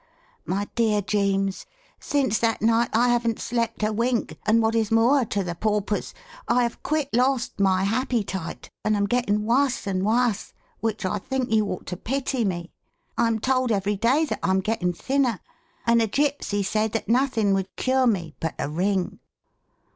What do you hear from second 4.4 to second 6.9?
and Wot is moor to the Porpus i Have